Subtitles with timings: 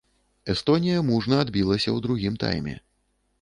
[0.53, 2.75] Эстонія мужна адбілася ў другім тайме.